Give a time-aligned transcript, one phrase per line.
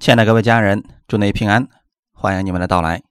[0.00, 1.68] 亲爱的各位家人，祝你平安，
[2.14, 3.02] 欢迎你们的到来。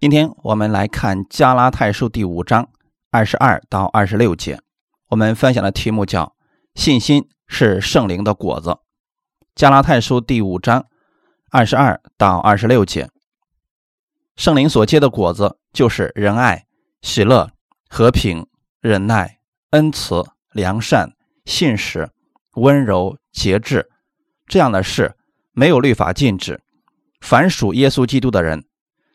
[0.00, 2.68] 今天我们来看加拉太书第五章
[3.12, 4.60] 二十二到二十六节。
[5.10, 6.34] 我们分享的题目叫
[6.74, 8.78] “信心是圣灵的果子”。
[9.54, 10.86] 加拉太书第五章
[11.52, 13.08] 二十二到二十六节，
[14.34, 16.66] 圣灵所结的果子就是仁爱、
[17.02, 17.52] 喜乐、
[17.88, 18.48] 和平、
[18.80, 19.38] 忍耐、
[19.70, 21.12] 恩慈、良善、
[21.44, 22.10] 信实、
[22.54, 23.88] 温柔、节制。
[24.48, 25.15] 这样的事
[25.56, 26.60] 没有律法禁止。
[27.22, 28.66] 凡属耶稣基督的人，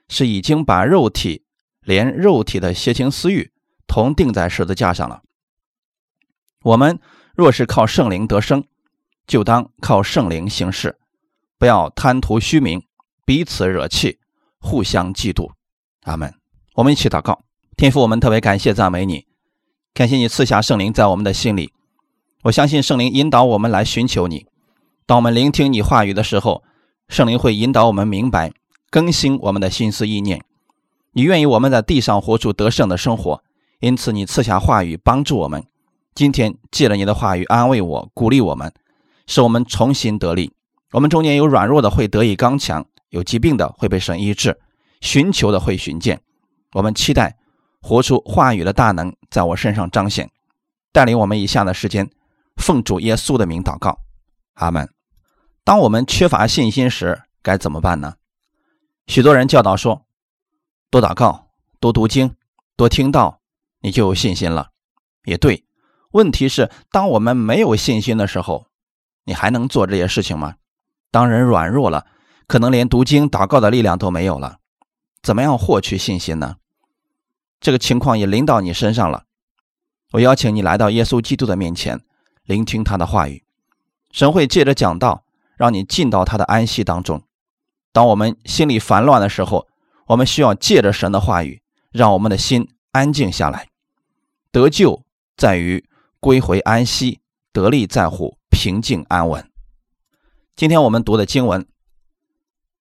[0.10, 1.46] 是已经把肉体
[1.82, 3.52] 连肉体的邪情私欲
[3.86, 5.22] 同钉在十字架上了。
[6.64, 7.00] 我们
[7.36, 8.64] 若是靠圣灵得生，
[9.28, 10.98] 就当靠圣灵行事，
[11.60, 12.84] 不要贪图虚名，
[13.24, 14.18] 彼此惹气，
[14.60, 15.52] 互相嫉妒。
[16.02, 16.34] 阿门。
[16.74, 17.44] 我们一起祷告，
[17.78, 19.28] 天父，我们特别感谢赞美你，
[19.94, 21.72] 感谢你赐下圣灵在我们的心里。
[22.46, 24.48] 我相信圣灵引导我们来寻求你。
[25.06, 26.64] 当我们聆听你话语的时候，
[27.08, 28.54] 圣灵会引导我们明白、
[28.90, 30.44] 更新我们的心思意念。
[31.14, 33.44] 你愿意我们在地上活出得胜的生活，
[33.80, 35.66] 因此你赐下话语帮助我们。
[36.14, 38.74] 今天借了你的话语安慰我、鼓励我们，
[39.28, 40.54] 使我们重新得力。
[40.92, 44.60] 我们中间有软弱的会得以刚强，有疾病的会被神医治，
[45.02, 46.22] 寻求的会寻见。
[46.74, 47.38] 我们期待
[47.82, 50.30] 活出话语的大能在我身上彰显，
[50.94, 52.10] 带领我们以下的时间，
[52.58, 54.00] 奉主耶稣的名祷告，
[54.54, 54.94] 阿门。
[55.64, 58.16] 当我们缺乏信心时，该怎么办呢？
[59.08, 60.06] 许多人教导说
[60.90, 61.50] ：“多祷告，
[61.80, 62.36] 多读经，
[62.76, 63.42] 多听道，
[63.82, 64.70] 你就有信心了。”
[65.26, 65.66] 也对。
[66.12, 68.68] 问题是，当我们没有信心的时候，
[69.24, 70.56] 你还能做这些事情吗？
[71.10, 72.06] 当人软弱了，
[72.48, 74.58] 可能连读经、祷告的力量都没有了。
[75.22, 76.58] 怎么样获取信心呢？
[77.60, 79.26] 这个情况也临到你身上了。
[80.14, 82.02] 我邀请你来到耶稣基督的面前，
[82.44, 83.46] 聆听他的话语。
[84.12, 85.24] 神会借着讲道。
[85.58, 87.22] 让你进到他的安息当中。
[87.92, 89.68] 当我们心里烦乱的时候，
[90.08, 93.68] 我们需要借着神的话语，让我们的心安静下来。
[94.52, 95.04] 得救
[95.38, 95.88] 在于
[96.20, 97.20] 归回安息，
[97.54, 99.48] 得力在乎平静安稳。
[100.56, 101.68] 今天我们读的经文，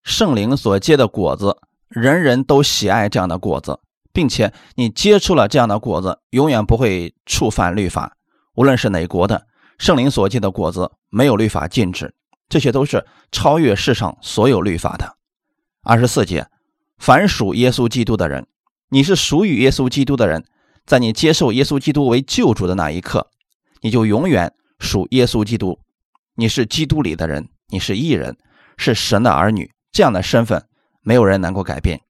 [0.02, 1.58] 圣灵所结的果子，
[1.88, 3.80] 人人都喜爱这样的果子，
[4.10, 8.16] 并且你接触了这样的果子，永远不会触犯律法。
[8.54, 9.46] 无论是哪国的
[9.80, 12.14] 圣灵所结的果子，没有律法禁止。
[12.50, 15.16] 这些都是超越世上所有律法的。
[15.82, 16.46] 二十四节，
[16.98, 18.46] 凡属耶稣基督的人，
[18.90, 20.44] 你是属于耶稣基督的人，
[20.84, 23.30] 在你接受耶稣基督为救主的那一刻，
[23.80, 25.80] 你就永远属耶稣基督。
[26.34, 28.36] 你是基督里的人，你是义人，
[28.76, 30.66] 是神的儿女，这样的身份
[31.00, 32.02] 没有人能够改变。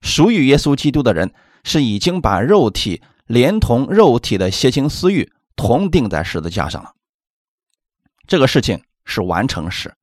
[0.00, 1.32] 属于耶稣基督的人，
[1.62, 6.90] 是已经把肉体连同肉体的邪情私欲同钉在十字架上了。
[8.26, 8.82] 这个事情。
[9.06, 9.94] 是完成时，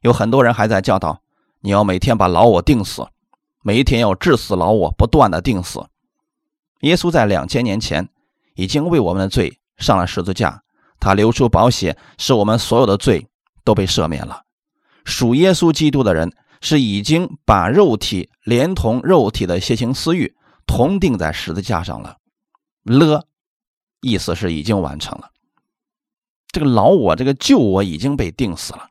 [0.00, 1.22] 有很多人还在教导
[1.60, 3.06] 你要每天把老我定死，
[3.62, 5.86] 每一天要致死老我，不断的定死。
[6.80, 8.08] 耶稣在两千年前
[8.56, 10.64] 已经为我们的罪上了十字架，
[10.98, 13.28] 他流出宝血，使我们所有的罪
[13.62, 14.42] 都被赦免了。
[15.04, 20.34] 属耶稣基督的人是已经把肉体连同肉体的邪情私欲
[20.66, 22.16] 同定在十字架上了，
[22.82, 23.26] 了，
[24.00, 25.30] 意思是已经完成了。
[26.52, 28.88] 这个老我，这个旧我已经被定死了。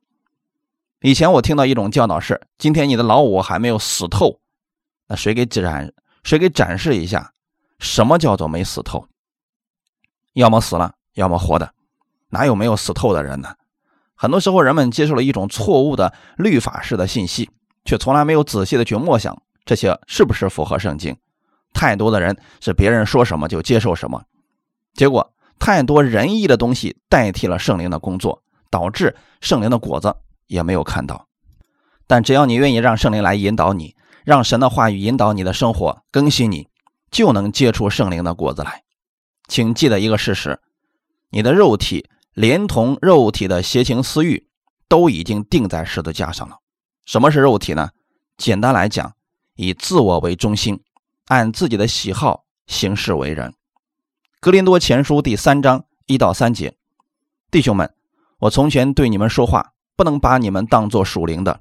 [1.02, 4.40] 以前我听到一种教导是：今天你的老我还没有死透，
[5.08, 5.94] 那谁给展
[6.24, 7.34] 谁给展示一下，
[7.80, 9.08] 什么叫做没死透？
[10.34, 11.74] 要么死了，要么活的，
[12.30, 13.56] 哪有没有死透的人呢？
[14.16, 17.50] 很多时候，人们接受了一种错误的律法式的信息，
[17.84, 21.16] 却从来没有仔细的去默想这些是不是符合圣经。
[21.74, 24.24] 太多的人是别人说什么就接受什么，
[24.94, 25.34] 结果。
[25.60, 30.16] 太多仁义的东西代替了圣灵的工作，导致圣灵的果子
[30.48, 31.28] 也没有看到。
[32.08, 36.68] 但只要你愿意让圣灵来引导你，让神的话语引导你的生活，更新你，
[37.12, 38.84] 就能结出圣灵的果子来。
[39.48, 40.60] 请记得一个事实：
[41.30, 44.48] 你的肉体连同肉体的邪情私欲
[44.88, 46.58] 都已经钉在十字架上了。
[47.06, 47.90] 什么是肉体呢？
[48.38, 49.14] 简单来讲，
[49.56, 50.80] 以自我为中心，
[51.28, 53.54] 按自己的喜好行事为人。
[54.42, 56.78] 格林多前书第三章一到三节，
[57.52, 57.94] 弟兄们，
[58.40, 61.60] 我从前对你们说话，不能把你们当作属灵的，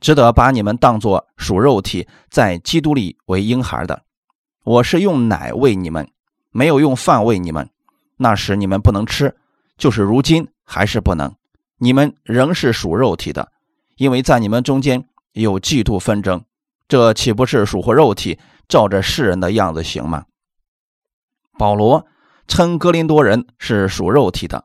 [0.00, 4.04] 只得把你们当作属肉体，在基督里为婴孩的。
[4.64, 6.10] 我是用奶喂你们，
[6.50, 7.68] 没有用饭喂你们。
[8.16, 9.36] 那时你们不能吃，
[9.76, 11.34] 就是如今还是不能。
[11.76, 13.52] 你们仍是属肉体的，
[13.98, 16.42] 因为在你们中间有嫉妒纷争，
[16.88, 20.24] 这岂不是属乎肉体，照着世人的样子行吗？
[21.58, 22.06] 保罗
[22.46, 24.64] 称哥林多人是属肉体的，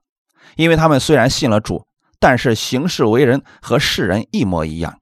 [0.55, 1.85] 因为他们虽然信了主，
[2.19, 4.99] 但是行事为人和世人一模一样，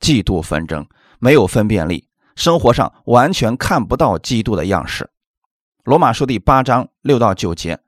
[0.00, 0.86] 嫉妒纷争，
[1.18, 5.10] 没有分辨力，生活上完全看不到基督的样式。
[5.84, 7.78] 罗马书第八章六到九节：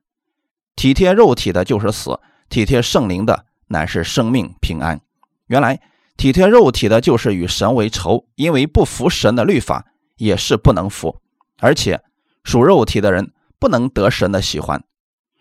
[0.76, 2.20] 体贴肉体的就是死，
[2.50, 5.00] 体贴圣灵的乃是生命平安。
[5.46, 5.80] 原来
[6.16, 9.86] 体贴肉体的就是与神为仇，因为不服神的律法
[10.16, 11.20] 也是不能服，
[11.58, 12.02] 而且
[12.44, 14.84] 属肉体的人不能得神的喜欢。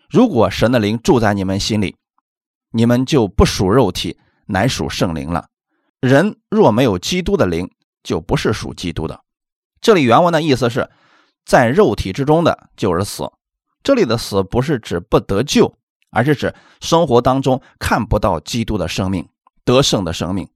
[0.08, 1.96] 如果神的灵住在你们心里，
[2.70, 5.48] 你们就不属肉体，乃属圣灵了。
[6.00, 7.70] 人若没有基督的灵，
[8.02, 9.20] 就不是属基督的。
[9.80, 10.88] 这里原文的意思是，
[11.44, 13.30] 在肉体之中的就是死。
[13.82, 15.76] 这里的死不是指不得救，
[16.10, 19.28] 而是指生活当中看不到基督的生命，
[19.64, 20.48] 得胜的生命。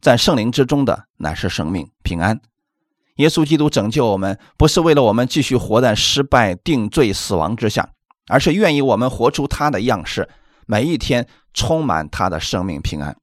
[0.00, 2.40] 在圣灵之中的乃是生命平安。
[3.18, 7.90] 耶稣基督拯救我们，不是为了我们继续活在失败、定罪、死亡之下，
[8.28, 10.28] 而是愿意我们活出他的样式，
[10.66, 13.16] 每一天充满他的生命平安。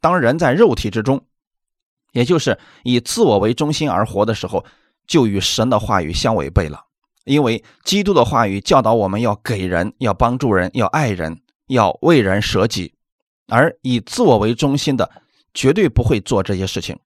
[0.00, 1.26] 当人在肉体之中，
[2.12, 4.64] 也就是以自我为中心而活的时候，
[5.06, 6.84] 就与神的话语相违背了。
[7.24, 12.94] 因为基督的话语教导我们要给人、要帮助人、要爱人、要为人舍己，
[13.48, 15.10] 而以自我为中心的
[15.54, 16.98] 绝对不会做这些事情，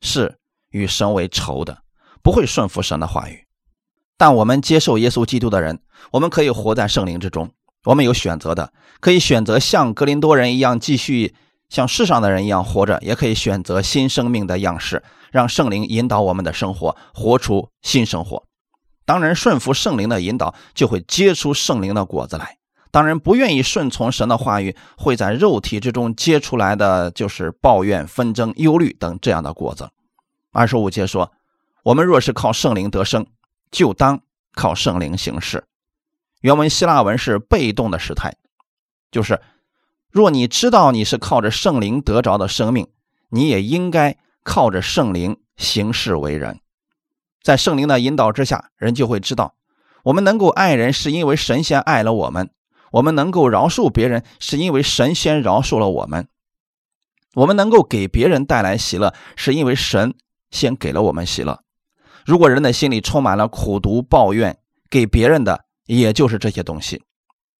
[0.00, 0.38] 是
[0.72, 1.78] 与神为仇的，
[2.22, 3.46] 不会顺服神的话语。
[4.18, 5.80] 但我们接受耶稣基督的人，
[6.10, 7.50] 我们可以活在圣灵之中，
[7.84, 11.34] 我们有选择的，可以选择像格林多人一样继续。
[11.68, 18.44] 像世上的人一样活着，也可以选择新生命的样式，让圣灵引导我们的生活，活出新生活。
[19.06, 22.44] 当人顺服圣灵的引导，就会结出圣灵的果子来；
[22.90, 29.88] 当人不愿意顺从神的话语，会在肉体之中结出来的就是抱怨、纷争、忧虑等这样的果子。
[30.52, 31.32] 二十五节说
[31.82, 33.26] ：“我们若是靠圣灵得生，
[33.70, 34.20] 就当
[34.54, 35.64] 靠圣灵行事。”
[36.42, 38.36] 原文希腊文是被动的时态，
[39.10, 39.40] 就是。
[40.10, 42.86] 若你知道你是靠着圣灵得着的生命，
[43.30, 46.60] 你也应该靠着圣灵行事为人。
[47.42, 49.54] 在圣灵的引导之下，人就会知道，
[50.02, 52.48] 我们能够爱人是因为神仙爱了我们；
[52.90, 56.24] 我们能够饶恕别人是因为神仙饶恕了我们；
[57.32, 60.12] 我们能够给别人带来喜乐是因为神
[60.52, 61.60] 先给了我们喜乐。
[62.24, 64.56] 如果人的心里充满了苦毒、抱怨，
[64.88, 67.02] 给别人的也就是这些东西。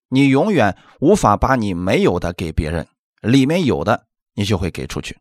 [0.08, 2.86] 你永远无法把你没有的给别人，
[3.22, 5.18] 里面有的你就会给出去。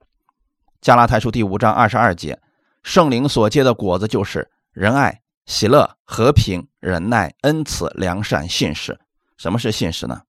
[0.81, 2.39] 加拉太书第五章二十二节，
[2.83, 8.99] 圣灵所结的果子就是仁爱、喜乐、和平、忍耐、恩慈、良善、信实。
[9.37, 10.21] 什么是信实呢？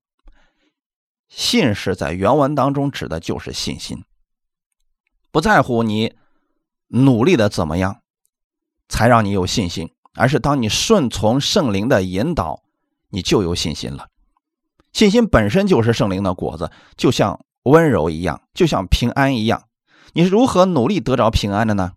[1.29, 4.05] 信实在原文当中指的就是信心，
[5.31, 6.15] 不在乎你
[6.93, 8.03] 努力的怎么样，
[8.89, 12.63] 才让你有信心，而是当你顺从圣灵的引导，
[13.09, 14.09] 你就有信心了。
[14.93, 19.65] 信心本身就是圣灵的果子，就像温柔一样，就像平安一样。
[20.13, 21.93] 你是如何努力得着平安的呢？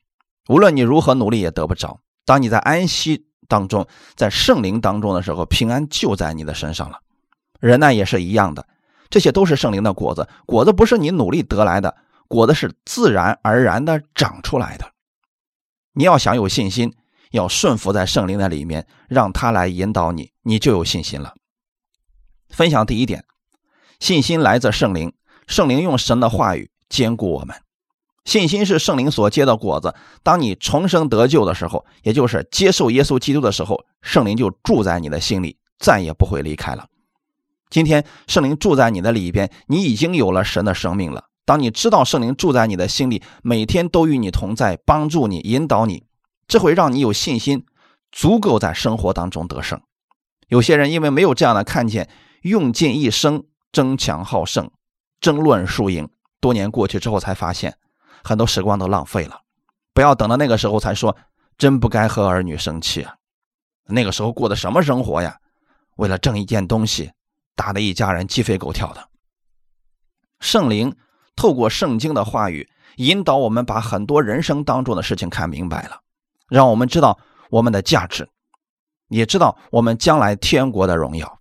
[0.47, 1.99] 无论你如何努力，也得不着。
[2.23, 6.99] 当你在安息当中，在圣灵当中的时候，平安就在你的身上了。
[7.59, 8.65] 人呢也是一样的，
[9.09, 10.29] 这些都是圣灵的果子。
[10.45, 14.91] 果子不是你努力得来的，果子是自然而然的长出来的。
[15.93, 16.93] 你要想有信心，
[17.31, 21.35] 要顺服在圣灵的里面，让他来引导你，你就有信心了。
[22.49, 23.25] 分享第一点，
[23.99, 25.13] 信心来自圣灵，
[25.47, 27.55] 圣灵用神的话语坚固我们。
[28.25, 29.93] 信心是圣灵所结的果子。
[30.23, 36.87] 当你重生得救的时候，也就是接受耶稣基督的时候，圣灵就住在你的心里，再也不会离开了。
[37.69, 41.25] 今天圣灵住在你的里边，你已经有了神的生命了。
[41.45, 46.03] 当你知道圣灵住在你的心里，每天都与你同在，帮助你、引导你，
[46.47, 47.65] 这会让你有信心，
[48.11, 49.79] 足够在生活当中得胜。
[50.47, 52.09] 有些人因为没有这样的看见。
[52.41, 54.69] 用尽一生争强好胜，
[55.19, 56.07] 争论输赢，
[56.39, 57.75] 多年过去之后才发现，
[58.23, 59.41] 很多时光都浪费了。
[59.95, 61.17] 不要等到那个时候才说，
[61.57, 63.15] 真不该和儿女生气啊！
[63.87, 65.39] 那个时候过的什么生活呀？
[65.95, 67.13] 为了挣一件东西，
[67.55, 69.09] 打得一家人鸡飞狗跳的。
[70.39, 70.95] 圣灵
[71.35, 76.01] 透过圣经的话语，引导我们把很多人生当中的事情看明白了，
[76.47, 78.27] 让我们知道我们的价值，
[79.09, 81.39] 也知道我们将来天国的荣耀。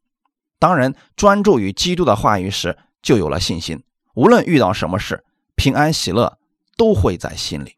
[0.59, 3.83] 当人专注于基督的话语时，就有了信心。
[4.15, 5.25] 无论遇到什么事，
[5.57, 6.39] 平安喜乐
[6.77, 7.77] 都会在心里。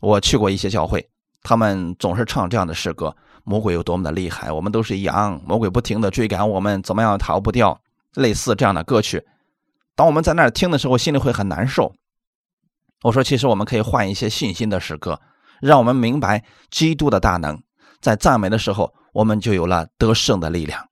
[0.00, 1.10] 我去过一些教会，
[1.42, 7.80] 他们总是唱这样的诗歌：“魔鬼有多么的厉害，我们都是羊，魔鬼不停的追赶我们，怎么样逃不掉？”
[8.14, 9.26] 类似这样的歌曲。
[9.94, 11.94] 当我们在那儿听的时候，心里会很难受。
[13.02, 15.20] 我说：“其实我们可以换一些信心的诗歌，
[15.60, 17.62] 让我们明白基督的大能。
[18.00, 20.88] 在赞美的时候，我们就有了得胜的力量。”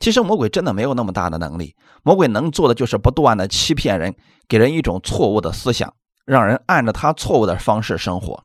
[0.00, 4.14] 其实魔鬼真的没有那么大的能力，魔鬼能做的就是不断的欺骗人，
[4.48, 5.94] 给人一种错误的思想，
[6.26, 8.44] 让人按着他错误的方式生活。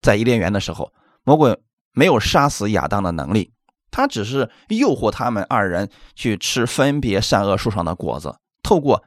[0.00, 0.92] 在伊甸园的时候，
[1.24, 1.58] 魔鬼
[1.92, 3.52] 没有杀死亚当的能力，
[3.90, 8.36] 他只是诱惑他们二人去吃分别善恶树上的果子，
[8.68, 9.02] 透过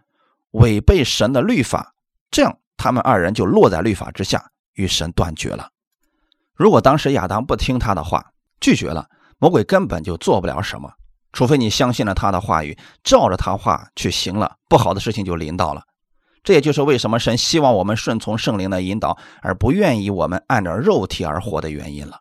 [0.53, 1.93] 违背神的律法，
[2.31, 5.69] 这样他们二人就落在律法之下，与神断绝了。
[6.55, 10.91] 如果当时亚当不听他的话，拒绝了，魔鬼根本就做不了什么。
[11.31, 15.83] 除非你相信了他的话语，照着他话去行了，不好的事情就临到了。
[16.43, 22.17] 这也就是为什么神希望我们顺从圣灵的引导，而不愿意我们按照肉体而活的原因了。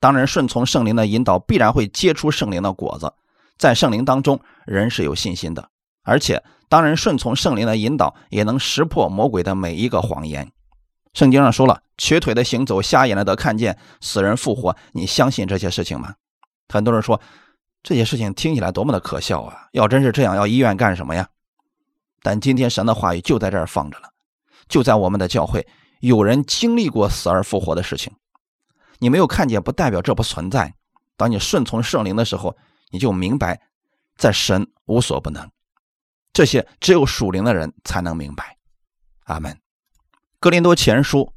[0.00, 3.12] 当然顺从圣灵的引导，必然会结出圣灵的果子。
[3.56, 5.68] 在圣灵当中，人是有信心的，
[6.02, 10.50] 而且当然顺从圣灵的引导，也能识破魔鬼的每一个谎言。
[11.12, 16.14] 圣经上说了：“瘸腿的行走，瞎眼的得看见，死人复活。”你相信这些事情吗？
[16.70, 17.20] 很多人说。
[17.82, 19.66] 这些事情听起来多么的可笑啊！
[19.72, 21.28] 要真是这样，要医院干什么呀？
[22.22, 24.08] 但今天神的话语就在这儿放着了，
[24.66, 25.66] 就在我们的教会，
[26.00, 28.10] 有人经历过死而复活的事情。
[28.98, 30.72] 你没有看见，不代表这不存在。
[31.18, 32.56] 当你顺从圣灵的时候，
[32.90, 33.60] 你就明白，
[34.16, 35.50] 在神无所不能。
[36.32, 38.56] 这些只有属灵的人才能明白。
[39.24, 39.58] 阿门。
[40.40, 41.32] 哥林多前书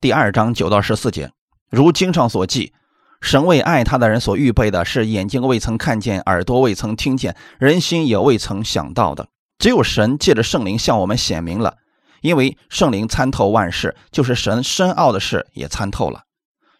[0.00, 1.30] 第二章九到十四节，
[1.70, 2.72] 如经上所记。
[3.20, 9.28] 神为爱他的人所预备的是眼睛未曾看见，耳朵未曾听见，人心也未曾想到的。
[9.58, 11.78] 只有神借着圣灵向我们显明了，
[12.20, 16.22] 因为圣灵参透万事，就是神深奥的事也参透了。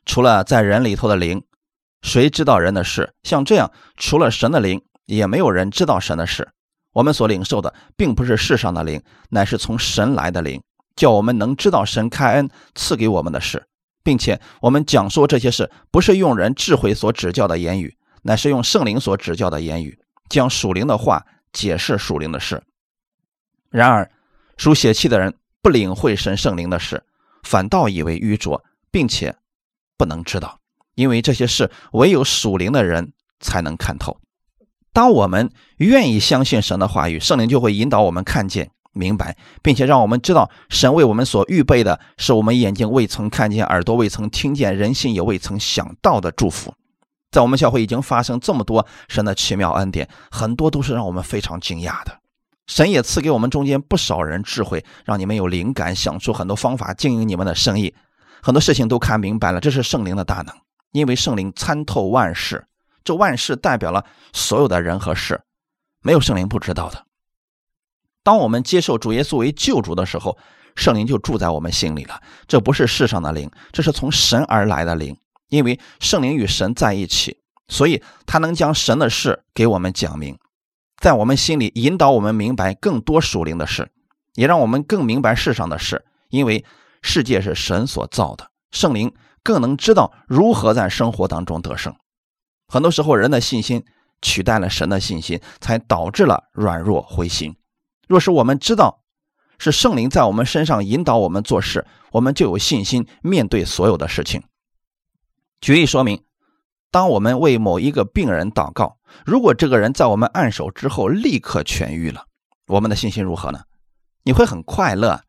[0.06, 1.44] 除了在人里头的灵，
[2.02, 3.12] 谁知道人的事？
[3.24, 6.52] 像这样，除了神的灵，也没有人知道神的事。
[6.98, 9.00] 我们所领受的，并不是世上的灵，
[9.30, 10.60] 乃是从神来的灵，
[10.96, 13.64] 叫我们能知道神开恩赐给我们的事。
[14.02, 19.96] 并且我们讲说这些事，不是用人智慧所指教的言语，乃是用圣灵所指教的言语，
[20.28, 22.60] 将属灵的话解释属灵的事。
[23.70, 24.10] 然而，
[24.56, 27.00] 属血气的人不领会神圣灵的事，
[27.44, 29.32] 反倒以为愚拙，并且
[29.96, 30.58] 不能知道，
[30.96, 34.18] 因为这些事唯有属灵的人才能看透。
[34.98, 38.72] 当我们愿意相信神的话语，圣灵就会引导我们看见。
[38.92, 46.74] 明白，并且让我们知道，神为我们所预备的是我们眼睛未曾看见、耳朵未曾听见、人心也未曾想到的祝福。
[47.30, 52.18] 在我们教会已经发生这么多神的奇妙恩典，很多都是让我们非常惊讶的。
[52.66, 57.94] 神也赐给我们中间不少人智慧，让你们有灵感，想出很多方法经营你们的生意，
[58.42, 59.60] 很多事情都看明白了。
[59.60, 60.52] 这是圣灵的大能，
[60.90, 62.64] 因为圣灵参透万事，
[63.08, 65.40] 这万事代表了所有的人和事，
[66.02, 67.06] 没有圣灵不知道的。
[68.22, 70.36] 当我们接受主耶稣为救主的时候，
[70.76, 72.20] 圣灵就住在我们心里了。
[72.46, 75.16] 这不是世上的灵，这是从神而来的灵。
[75.48, 77.38] 因为圣灵与神在一起，
[77.68, 80.38] 所以他能将神的事给我们讲明，
[80.98, 83.90] 在我们心里引导我们明白更多属灵的事，
[84.34, 86.04] 也让我们更明白世上的事。
[86.28, 86.62] 因为
[87.00, 91.96] 世界是神所造的，圣灵更能知道如何在生活当中得胜。
[92.68, 93.84] 很多时候，人的信心
[94.20, 97.56] 取代了神的信心，才导致了软弱灰心。
[98.06, 99.02] 若是我们知道
[99.58, 104.42] 是圣灵在我们身上引导我们做事，我们就有信心面对所有的事情。
[105.60, 106.22] 举例说明，
[106.90, 112.26] 当我们为某一个病人祷告，如果这个人在我们按手之后立刻痊愈了，
[112.66, 113.62] 我们的信心如何呢？
[114.24, 115.22] 你会很快乐，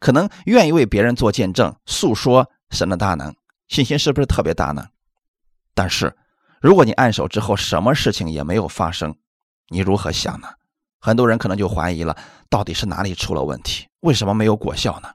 [0.00, 3.34] 可能愿意为别人做见证，诉说神的大能，
[3.68, 4.88] 信心是不是特别大呢？
[5.74, 6.16] 但是，
[6.60, 9.16] 如果你按手之后什么事情也没有发生，
[9.68, 10.48] 你如何想呢？
[11.00, 12.14] 很多人可能就怀疑了，
[12.50, 13.86] 到底是哪里出了问题？
[14.00, 15.08] 为什么没有果效呢？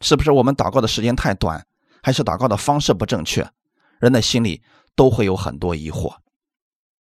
[0.00, 1.66] 是不是我们祷告的时间太短，
[2.04, 3.50] 还是祷告的方式不正确？
[3.98, 4.62] 人的心里
[4.94, 6.14] 都会有很多疑惑。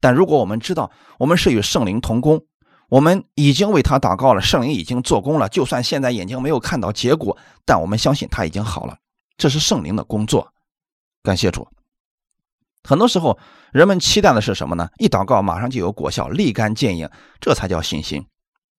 [0.00, 2.46] 但如果我们知道我们是与圣灵同工，
[2.88, 5.46] 我们已经为他祷告了，圣灵已经做工了。
[5.50, 8.96] 就算现在眼睛没有看到结果，但我们相信他已经好了。
[9.36, 10.54] 这是圣灵的工作。
[11.22, 11.68] 感谢主。
[12.82, 13.38] 很多时候，
[13.72, 14.88] 人们期待的是什么呢？
[14.98, 17.08] 一祷告马上就有果效，立竿见影，
[17.40, 18.26] 这才叫信心。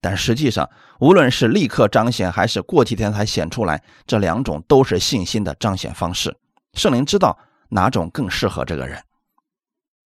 [0.01, 6.35] 但实际上，无论是立刻彰显，还是过几天才显出来，这两种都是信心的彰显方式。
[6.73, 7.37] 圣灵知道
[7.69, 9.03] 哪种更适合这个人。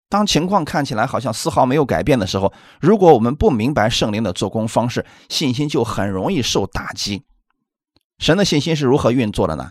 [0.09, 7.23] 当情况看起来好像丝毫没有改变的时候，如果我们不明白圣灵的做工方式，信心就很容易受打击。
[8.17, 9.69] 神的信心是如何运作的呢？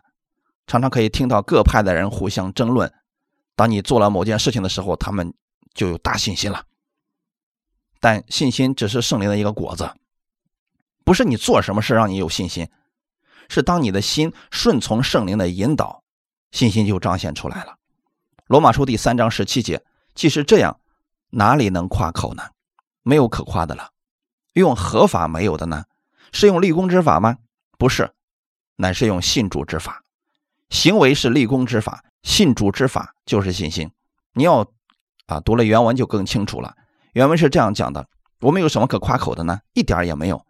[0.68, 2.92] 常常可以听到各派的人互相争论。
[3.54, 5.34] 当你做了某件事情的时候，他们
[5.74, 6.64] 就有大信心了。
[8.00, 9.94] 但信心只是圣灵的一个果子，
[11.04, 12.68] 不是你做什么事让你有信心，
[13.48, 16.02] 是当你的心顺从圣灵的引导，
[16.50, 17.76] 信心就彰显出来了。
[18.46, 20.80] 罗马书第三章十七节，即使这样，
[21.30, 22.50] 哪里能夸口呢？
[23.02, 23.90] 没有可夸的了。
[24.54, 25.84] 用合法没有的呢？
[26.32, 27.38] 是用立功之法吗？
[27.78, 28.12] 不是，
[28.76, 30.02] 乃是用信主之法，
[30.70, 33.90] 行为是立功之法，信主之法就是信心。
[34.34, 34.66] 你要
[35.26, 36.74] 啊，读了原文就更清楚了。
[37.12, 38.08] 原文是这样讲的：
[38.40, 39.60] 我们有什么可夸口的呢？
[39.74, 40.44] 一点也没有。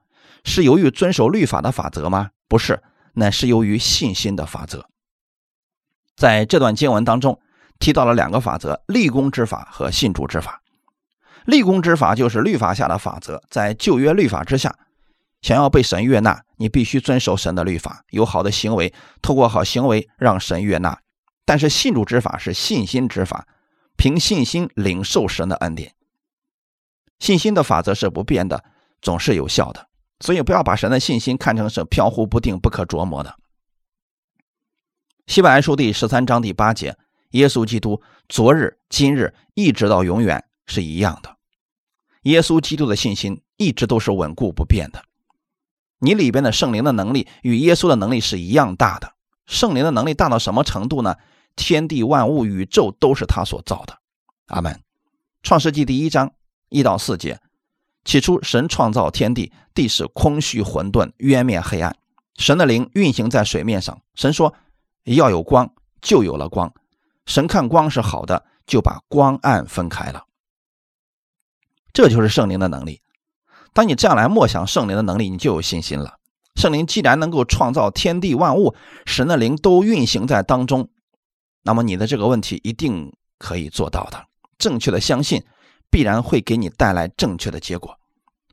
[0.45, 2.31] 是由于遵守律法的法则吗？
[2.49, 2.83] 不是，
[3.15, 4.89] 乃是由于信心的法则。
[6.17, 7.41] 在这段经文当中
[7.79, 10.63] 提到了两个法则：立功之法和信主之法。
[11.45, 14.77] 立功之法就是律法下的法则，在旧约律法之下，
[15.41, 21.01] 想要被神悦纳，你必须遵守神的律法，有好的行为，透过好行为让神悦纳。
[21.45, 23.47] 但是信主之法是信心之法，
[23.97, 25.95] 凭信心领受神的恩典。
[27.19, 28.65] 信心的法则是不变的，
[29.01, 29.89] 总是有效的。
[30.21, 33.37] 所以不要把神的信心看成是飘忽不定、不可琢磨的。
[35.27, 36.97] 希伯来书第十三章第八节：
[37.31, 41.37] 耶稣基督昨日、今日一直到永远是一样的。
[42.23, 45.05] 耶稣基督的信心一直都是稳固不变的。
[45.99, 49.15] 你里边的圣灵的能力与耶稣的能力是一样大的。
[49.47, 51.17] 圣灵的能力大到什么程度呢？
[51.57, 53.99] 天地万物、宇宙都是他所造的。
[54.47, 54.81] 阿门。
[55.43, 56.33] 创世纪第一章
[56.69, 57.41] 一到四节。
[58.05, 61.97] 起初，神创造天地，地是空虚混沌，渊面黑暗。
[62.37, 64.01] 神的灵运行在水面上。
[64.15, 64.55] 神说
[65.05, 66.73] ：“要有光，就有了光。”
[67.27, 70.25] 神看光是好的，就把光暗分开了。
[71.93, 73.01] 这就是圣灵的能力。
[73.73, 76.19] 当你这样来默想圣灵的能力，你就有信心了。
[76.57, 78.75] 圣灵既然能够创造天地万物，
[79.07, 80.89] 神的灵都运行在当中，
[81.63, 84.27] 那么你的这个问题一定可以做到的。
[84.59, 85.43] 正确的相信。
[85.93, 87.99] 必然会给你带来正确的结果。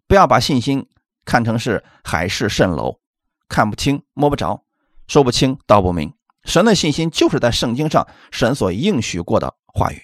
[0.07, 0.85] 不要把信心
[1.23, 2.99] 看成是海市蜃楼，
[3.47, 4.65] 看不清、摸不着、
[5.07, 6.13] 说不清、道不明。
[6.43, 10.01] 神的信心就是在圣经上神所应许过的话语，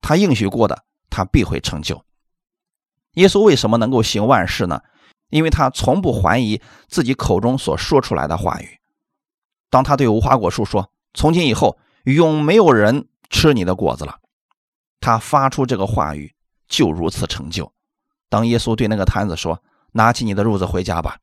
[0.00, 2.04] 他应许过的，他必会成就。
[3.14, 4.80] 耶稣为什么能够行万事呢？
[5.30, 8.78] 因为他从不怀疑自己口中所说出来的话语。
[9.70, 11.80] 当他对无花果树说：“从今以后，
[12.14, 14.18] 永没有人吃你的果子了。”
[15.00, 16.34] 他发出这个话语，
[16.66, 17.72] 就如此成就。
[18.28, 21.18] 当耶稣对那个摊子说：“拿起你的褥子回家吧。”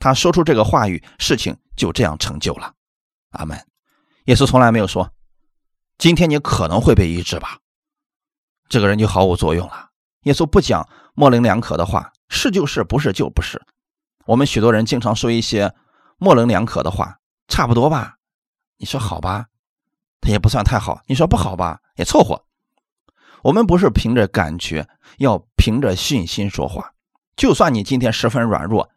[0.00, 2.72] 他说出这个话语，事情就这样成就了。
[3.30, 3.64] 阿门。
[4.24, 5.12] 耶稣从来没有说
[5.98, 7.58] ：“今天你可能会被医治吧。”
[8.68, 9.90] 这个人就毫无作用了。
[10.22, 13.60] 耶稣不讲模棱两可的话，是就是，不是就不是。
[14.24, 15.74] 我们许多人经常说一些
[16.16, 18.16] 模棱两可的话，差不多吧？
[18.78, 19.46] 你说好吧，
[20.22, 22.44] 他也不算太好；你说不好吧，也凑合。
[23.42, 26.94] 我们不是凭着感觉，要凭着信心说话。
[27.36, 28.88] 就算你今天十分软弱，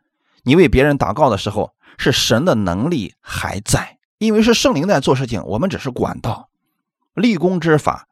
[0.43, 6.49] 你为别人祷告的时候，是神的能力还在，因为是圣灵在做事情，我们只是管道。
[7.15, 8.07] 立功之法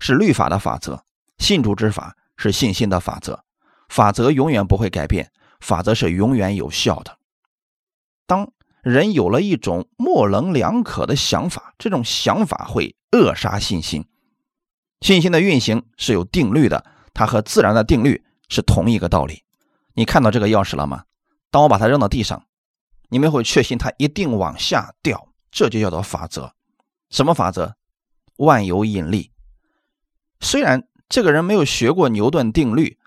[0.00, 1.04] 是律法的法则，
[1.36, 3.44] 信主之法是信心的法则。
[3.90, 7.18] 法则永远不会改变，法则是永远有效的。
[8.26, 8.50] 当
[8.84, 14.06] 人有了一种模棱两可的想法，这种想法会扼杀信心。
[15.00, 19.42] 信心的运行是有定律的，它和自然的定律是同一个道理。
[19.94, 21.04] 你看到这个钥匙了吗？
[21.50, 22.46] 当我把它扔到地上，
[23.08, 26.54] 你们会确信它一定往下掉，这就叫做法则。
[27.10, 27.74] 什么法则？
[28.36, 29.30] 万有引力。
[30.40, 32.98] 虽然这个人没有学过牛顿定律，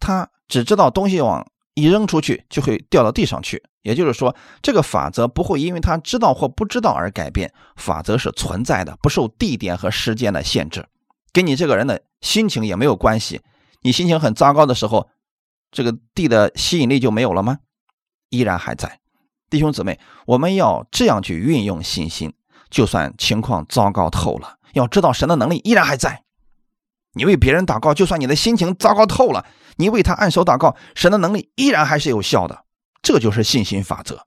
[0.00, 3.62] 他只知道东西往一扔出去就会掉到地上去。
[3.82, 7.52] 也就是说，这个法则不会因为他知道或不知道而改变。
[7.76, 10.84] 法则是存在的，不受地点和时间的限制。
[11.32, 13.40] 跟你这个人的心情也没有关系。
[13.82, 15.08] 你心情很糟糕的时候，
[15.70, 17.58] 这个地的吸引力就没有了吗？
[18.30, 18.98] 依然还在。
[19.48, 22.34] 弟兄姊妹，我们要这样去运用信心，
[22.68, 26.24] 就算情况糟糕透了，要知道神的能力依然还在。
[27.14, 32.64] 你为别人祷告，就算你的心情糟糕透了，你为他按手祷告，神的能力依然还是有效的。
[33.02, 34.24] 这就是信心法则。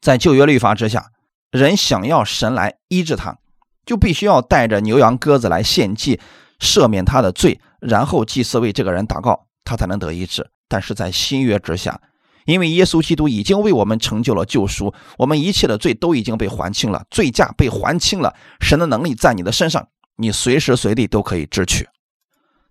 [0.00, 1.10] 在旧约律法之下，
[1.50, 3.38] 人想要神来医治他。
[3.86, 6.20] 就必须要带着牛羊鸽子来献祭，
[6.60, 10.48] 赦免他的罪，然后祭司为这个人祷告，他才能得医治。
[10.68, 12.00] 但是在新约之下，
[12.44, 18.36] 因为耶稣基督已经为我们成就了救赎，我们一切的罪都已经被还清了，罪价被还清了。
[18.60, 19.88] 神的能力在你的身上，
[20.20, 21.88] 你随时随地都可以支取。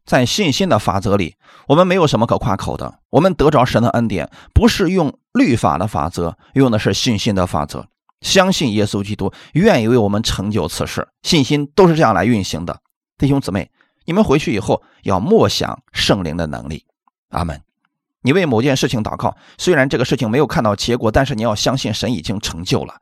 [0.06, 1.36] 在信心的法则里，
[1.68, 3.00] 我们没有什么可夸口的。
[3.10, 7.88] 我们得着神的恩典，不是用律法的法则，用的是信心的法则。
[8.22, 12.80] 相信耶稣基督愿意为我们成就此事，信心都是这样来运行的。
[13.18, 13.70] 弟兄姊妹，
[14.06, 16.86] 你们回去以后要默想圣灵的能力。
[17.30, 17.62] 阿门。
[18.22, 22.96] 你为某件事情祷告，虽然这个事情没有看到结果，但是你要相信神已经成就了，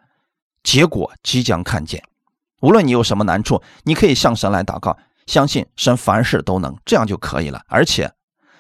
[0.61, 2.03] 结果即将看见。
[2.61, 7.61] 无论你有什么难处，你可以向神来祷告，相信神凡事都能，这样就可以了。
[7.67, 8.11] 而且，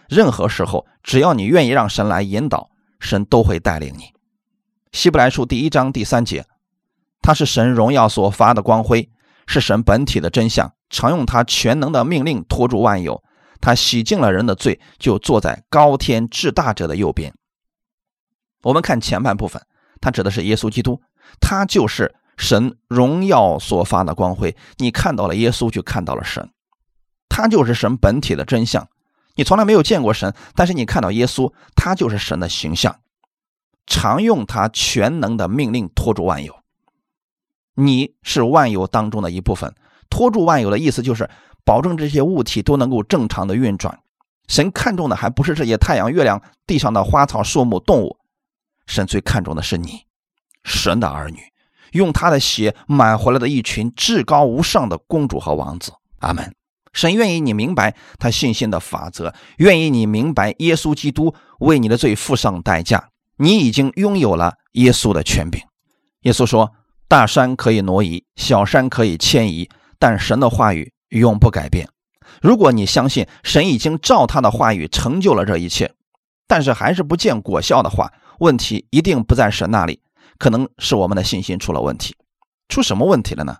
[0.07, 4.13] 任何时候只要你愿意让神来引导，神都会带领你。
[4.91, 6.45] 希伯来书第一章第三节，
[7.21, 9.09] 他是神荣耀所发的光辉，
[9.45, 13.23] 是神本体的真相，常用他全能的命令托住万有。
[13.59, 17.33] 他洗净了人的罪，就坐在高天至大者的右边。
[18.61, 19.61] 我们看前半部分，
[19.99, 21.01] 它指的是耶稣基督，
[21.39, 24.55] 他就是神荣耀所发的光辉。
[24.77, 26.49] 你看到了耶稣，就看到了神，
[27.27, 28.87] 他就是神本体的真相。
[29.35, 32.99] 你从来没有见过神，但是你看到耶稣，他就是神的形象，
[33.85, 36.55] 常用他全能的命令托住万有。
[37.75, 39.75] 你是万有当中的一部分，
[40.09, 41.29] 托住万有的意思就是
[41.63, 43.99] 保证这些物体都能够正常的运转。
[44.47, 48.17] 神看重的还不是这些太阳、月亮、地上的花草树木、动物，
[48.87, 50.05] 神最看重的是你，
[50.63, 51.37] 神的儿女，
[51.91, 55.93] 用他的血买回来的一群至高无上的公主和王子。
[56.19, 56.53] 阿门。
[56.93, 65.61] 神愿意你明白他信心的法则，愿意你明白耶稣基督为你的罪付上代价，你已经拥有了耶稣的权柄。
[66.21, 66.71] 耶稣说
[67.07, 69.69] ：“大山可以挪移，小山可以迁移，
[69.99, 71.87] 但神的话语永不改变。”
[72.41, 75.93] 如果你相信神已经照他的话语成就了这一切，
[76.47, 80.01] 但是还是不见果效的话，问题一定不在神那里，
[80.37, 82.15] 可能是我们的信心出了问题。
[82.69, 83.57] 出什么问题了呢？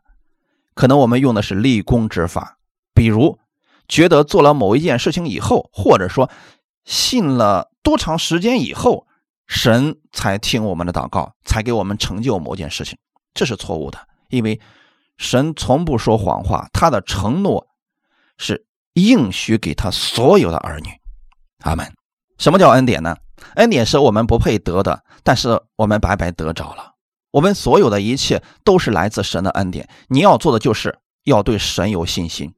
[0.74, 2.58] 可能我们用的是立功之法。
[2.94, 3.40] 比如，
[3.88, 6.30] 觉得做了某一件事情以后，或者说
[6.84, 9.08] 信了多长时间以后，
[9.48, 12.98] 神才听我们的祷告，才给我们成就某件事情，
[13.34, 14.08] 这是错误的。
[14.30, 14.60] 因为
[15.18, 17.68] 神从不说谎话，他的承诺
[18.38, 20.90] 是应许给他所有的儿女。
[21.62, 21.92] 阿门。
[22.38, 23.16] 什么叫恩典呢？
[23.56, 26.94] 恩典是我们不配得的，但是我们白白得着了。
[27.32, 29.88] 我们所有的一切都是来自神的恩典。
[30.08, 32.54] 你要做的就是要对神有信心。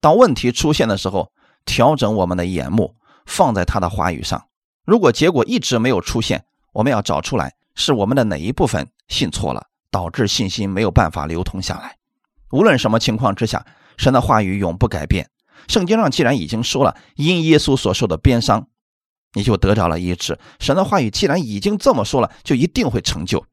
[0.00, 1.32] 当问题出现的时候，
[1.64, 2.94] 调整我们的眼目，
[3.26, 4.44] 放在他的话语上。
[4.84, 11.96] 如果结果一直没有出现，我们要找出来是我们的哪一部分信错了，导致信心没有办法流通下来。
[12.50, 13.64] 无论什么情况之下，
[13.96, 15.28] 神的话语永不改变。
[15.68, 18.66] 圣经上既然已经说了，因耶稣所受的鞭伤，
[19.34, 20.38] 你就得着了医治。
[20.60, 23.44] 神的话语既然已经这么说了，就一定会成就。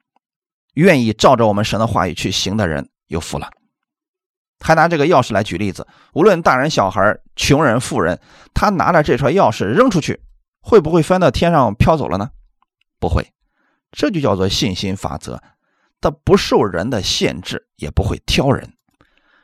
[0.76, 3.50] 愿意照着我们神的话语去行的人，有福了。
[4.60, 8.20] 还拿这个钥匙来举例子，无论大人小孩、穷人富人，
[8.54, 10.22] 他拿着这串钥匙扔出去，
[10.62, 12.30] 会不会翻到天上飘走了呢？
[13.00, 13.32] 不会，
[13.92, 15.42] 这就叫做信心法则，
[16.02, 18.74] 它不受人的限制，也不会挑人。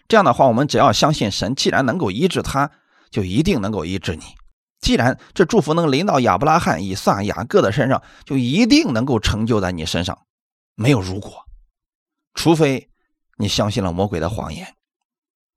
[0.08, 2.70] 这样的话，我们只要相信神，既然能够医治他，
[3.10, 4.24] 就一定能够医治你；
[4.82, 10.18] 既然这祝福能临到亚伯拉罕、以撒、雅各的身上，就一定能够成就在你身上。
[10.76, 11.32] 没有如果，
[12.34, 12.90] 除非
[13.38, 14.76] 你相信了魔鬼的谎言。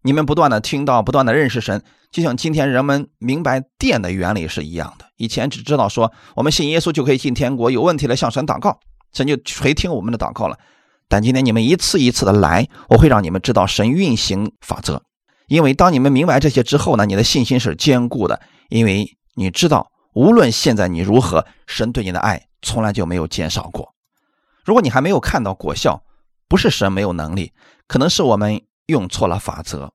[0.02, 5.06] 你们不断的听到，不断的认识神，就像今天人们明白电的原理是一样的。
[5.16, 8.78] 以前只知道说我们信耶稣就可以进天国，有问题了向神祷告，
[9.12, 10.56] 神就垂听我们的祷告了。
[11.08, 15.02] 但今天你们一次一次的来，我会让你们知道神运行法则。
[15.48, 23.94] 因为当你们明白这些之后呢，你的信心是坚固的，因为你知道无论现在你如何，神对你的爱从来就没有减少过。
[24.64, 26.02] 如果你还没有看到果效，
[26.48, 27.52] 不是神没有能力，
[27.86, 28.62] 可能是我们。
[28.88, 29.92] 用错了法则。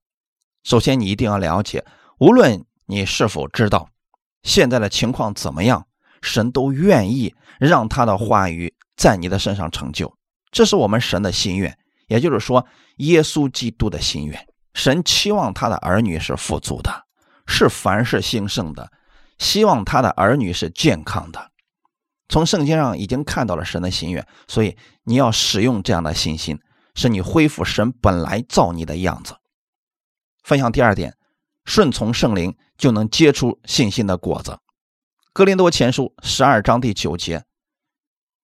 [0.63, 1.83] 首先，你一定要了解，
[2.19, 3.89] 无论你是否知道
[4.43, 5.88] 现在的情况怎么样，
[6.21, 10.15] 神都愿意让他的话语在你的身上成就。
[10.51, 12.63] 这是我们神的心愿，也就是说，
[12.97, 14.47] 耶稣基督的心愿。
[14.75, 17.05] 神期望他的儿女是富足的，
[17.47, 18.91] 是凡事兴盛的，
[19.38, 21.51] 希望他的儿女是健康的。
[22.29, 26.60] 从圣经上已经看到了神的心愿，所以你要使用这样的信心。
[26.95, 29.38] 使你恢复神本来造你的样子。
[30.43, 31.17] 分享第二点，
[31.65, 34.60] 顺从圣灵就能结出信心的果子。
[35.34, 37.45] 格林多前书十二章第九节，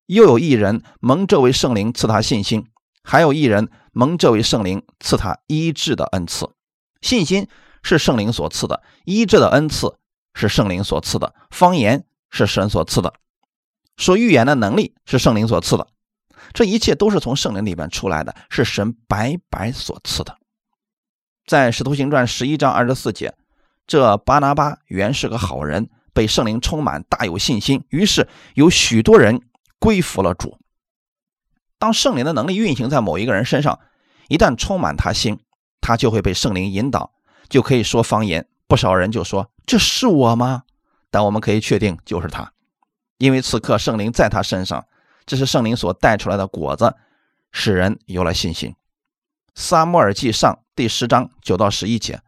[0.08, 2.66] 又有一人蒙这位圣灵赐他信心，
[3.04, 6.50] 还有一人蒙这位圣灵赐他医治的恩赐。
[7.02, 7.48] 信心
[7.84, 9.98] 是圣灵所赐的，医治的恩赐
[10.34, 13.14] 是圣灵所赐的，方言是神所赐的，
[13.98, 15.88] 说预言的能力是圣灵所赐的。
[16.54, 20.36] 这一切都是从圣灵里面出来的，是神白白所赐的。
[21.46, 23.36] 在《使徒行传》十一章二十四节，
[23.86, 29.42] 这巴拿巴原是个好人，被圣灵充满，大有信心，于是有许多人
[29.80, 30.58] 归服了主。
[31.78, 33.80] 当圣灵的能力运行在某一个人身上，
[34.28, 35.40] 一旦充满他心，
[35.82, 37.14] 他就会被圣灵引导，
[37.50, 38.48] 就可以说方言。
[38.68, 40.64] 不少人就说：“这是我吗？”
[41.10, 42.54] 但我们可以确定，就是他，
[43.18, 44.86] 因为此刻圣灵在他身上。
[45.26, 46.96] 这是圣灵所带出来的果子，
[47.52, 48.76] 使人有了信心。
[49.56, 52.22] 撒母耳记上第十章九到十一节，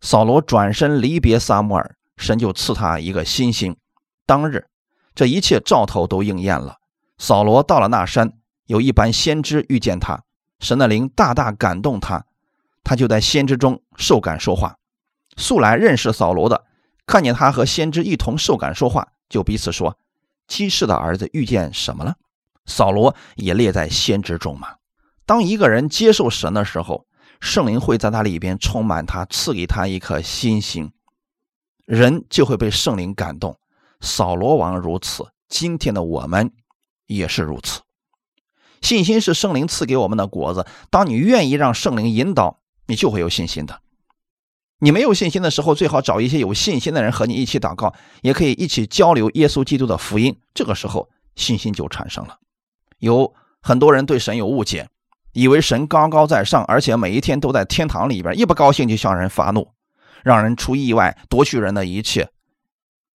[0.00, 3.76] 扫罗转身离别撒母耳，神就赐他一个新心。
[4.26, 4.66] 当日，
[5.14, 6.78] 这一切兆头都应验了。
[7.18, 8.32] 扫罗到了那山，
[8.66, 10.24] 有一班先知遇见他，
[10.60, 12.24] 神的灵大大感动他，
[12.84, 14.76] 他就在先知中受感说话。
[15.36, 16.64] 素来认识扫罗的，
[17.06, 19.98] 看见他和先知一同受感说话，就彼此说
[20.46, 22.14] ：“基士的儿子遇见什么了？”
[22.66, 24.76] 扫罗也列在先知中嘛。
[25.26, 27.06] 当一个人接受神的时候，
[27.40, 30.92] 圣灵会在他里边充满他，赐给他一颗新心，
[31.84, 33.58] 人就会被圣灵感动。
[34.00, 36.52] 扫罗王如此，今天的我们
[37.06, 37.80] 也是如此。
[38.80, 40.66] 信心是圣灵赐给我们的果子。
[40.90, 43.80] 当你愿意让圣灵引导，你就会有信心的。
[44.78, 50.36] 你没有信心的时候，最好找一些有信心的人和你一起祷告，也可以一起交流耶稣基督的福音。
[50.52, 52.38] 这个时候，信心就产生了。
[52.98, 54.88] 有很多人对神有误解，
[55.32, 59.68] 以为神高高在上，而且每一天都在天堂里边，一不高兴就向人发怒，
[60.22, 62.28] 让人出意外，夺取人的一切。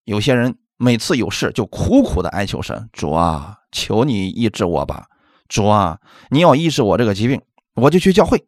[0.04, 0.56] 有些人。
[0.82, 5.08] 每次有事就苦苦的哀求神，主啊，求你医治我吧，
[5.46, 7.42] 主啊，你要医治我这个疾病，
[7.74, 8.42] 我就去教会，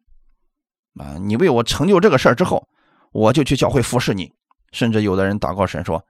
[0.99, 2.67] 啊，你为我成就这个事儿之后，
[3.11, 4.33] 我就去教会服侍你。
[4.71, 6.05] 甚至有的人祷告神说，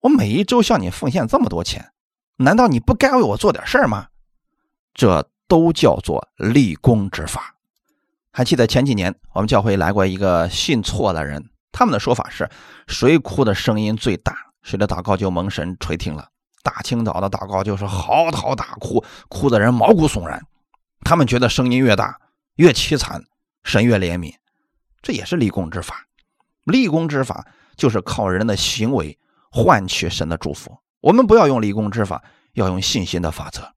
[0.00, 1.92] 我每一周向你奉献这么多钱，
[2.36, 4.08] 难道你不该为我做点事儿吗？
[4.94, 7.56] 这都叫做立功之法。
[8.30, 12.48] 还记得前几年我们教会来过一个信错的人，他们的说法是，
[12.86, 14.34] 谁哭的声音最大？
[14.62, 16.28] 谁的祷告就蒙神垂听了？
[16.62, 20.40] 大清早的祷告就是嚎啕大哭，哭的人毛骨悚然。
[21.00, 22.20] 他们觉得声音越大
[22.56, 23.24] 越凄惨，
[23.64, 24.34] 神越怜悯。
[25.00, 26.06] 这也是立功之法。
[26.64, 27.46] 立功之法
[27.76, 29.18] 就是靠人的行为
[29.50, 30.78] 换取神的祝福。
[31.00, 32.22] 我们不要用立功之法，
[32.52, 33.74] 要用信心的法则。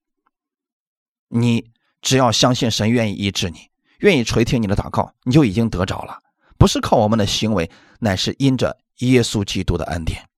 [1.29, 1.71] 你
[2.01, 3.69] 只要相信神愿意医治你，
[3.99, 6.19] 愿意垂听你的祷告，你就已经得着了。
[6.57, 10.29] 不是靠我们的行为，乃是因着耶稣基督的恩典。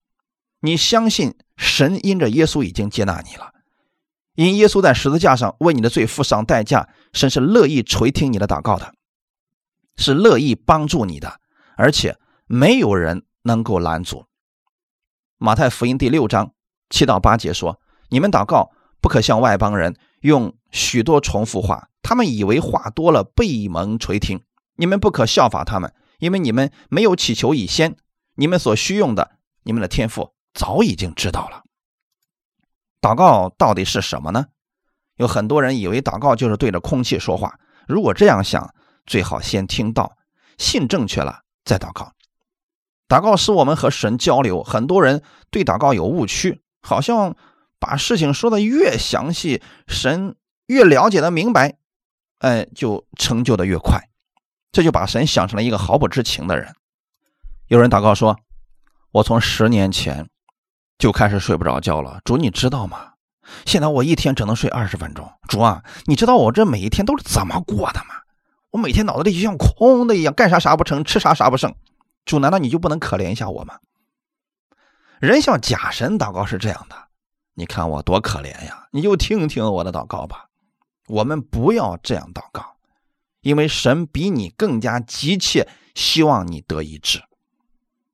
[0.60, 3.52] 你相信神因着耶稣已经接纳你了，
[4.34, 8.94] 因耶稣在十字架上为你的罪付上代价，神是乐意垂听你的祷告的，
[9.98, 11.40] 是乐意帮助你的，
[11.76, 14.24] 而且没有人能够拦阻。
[15.36, 16.54] 马太福音第六章
[16.88, 18.70] 七到八节说：“你们祷告
[19.02, 24.42] 不可像外邦人用许多重复话，他们以为话多了被蒙垂听。
[24.76, 27.96] 你们不可效法他们，因为你们没有祈求以先，
[28.36, 29.32] 你们所需用的，
[29.64, 31.62] 你们的天赋。”早已经知道了，
[33.00, 34.46] 祷告到底是什么呢？
[35.14, 37.60] 有很多人以为祷告就是对着空气说话。
[37.86, 38.74] 如果这样想，
[39.08, 40.16] 最好先听到，
[40.58, 42.12] 信正确了再祷告。
[43.08, 44.62] 祷告是我们和神交流。
[44.62, 47.34] 很多人对祷告有误区，好像
[47.80, 51.78] 把事情说的越详细，神越了解的明白，
[52.38, 54.08] 哎，就成就的越快。
[54.70, 56.74] 这就把神想成了一个毫不知情的人。
[57.66, 58.38] 有人祷告说
[59.10, 60.28] ：“我从十年前。”
[60.98, 62.20] 就开始睡不着觉了。
[62.24, 63.12] 主，你知道吗？
[63.64, 65.32] 现在我一天只能睡二十分钟。
[65.48, 68.16] 主啊，你知道我这每一天都是怎么过的吗？
[68.70, 71.74] 我每天脑子里就像空的一样，干啥啥不成，吃啥啥不剩。
[72.24, 73.78] 主，难道你就不能可怜一下我吗？
[75.20, 76.96] 人像假神祷告是这样的，
[77.54, 78.88] 你看我多可怜呀！
[78.92, 80.46] 你就听听我的祷告吧。
[81.06, 82.76] 我们不要这样祷告，
[83.40, 87.22] 因为神比你更加急切希望你得医治。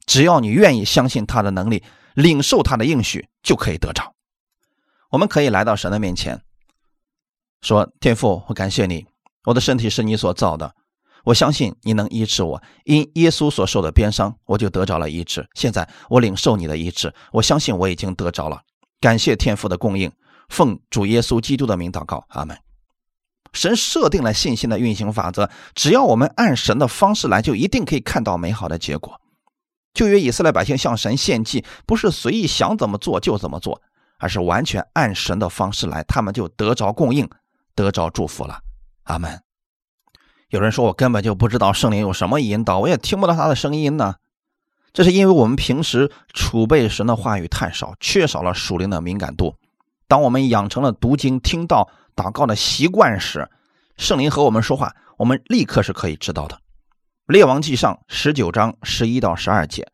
[0.06, 1.82] 只要你愿意相信他的能力。
[2.14, 4.14] 领受他的应许就可以得着。
[5.10, 6.40] 我们可以来到神的面前，
[7.60, 9.04] 说：“天父，我感谢你，
[9.44, 10.74] 我的身体是你所造的，
[11.24, 12.62] 我相信你能医治我。
[12.84, 15.46] 因耶稣所受的鞭伤，我就得着了医治。
[15.54, 18.62] 现在我领受你的医治，我相信我已经得着了。
[19.00, 20.10] 感谢天父的供应，
[20.48, 22.58] 奉主耶稣基督的名祷告，阿门。”
[23.52, 29.20] 神设定了信心的运行法则，只要我们按神的方式来，就一定可以看到美好的结果。
[29.92, 33.80] 旧约以色列百姓向神献祭，不是随意想怎么做就怎么做，
[34.18, 37.30] 而是完全按神的方式来，他们就得着供应，
[37.76, 38.58] 得着祝福了。
[39.04, 39.40] 阿门。
[40.48, 44.16] 有人说我根本就不知道圣灵有什么引导，我也听不到他的声音呢。
[44.92, 49.56] 这是因为我们平时储备神的话语太少，缺少了属灵的敏感度。
[50.06, 53.50] 当我们养成了读经、听到祷告的习惯时，
[53.96, 56.60] 圣灵和我们说话，我们立刻是可以知道的。
[57.26, 59.88] 列王记上十九章十一到十二节，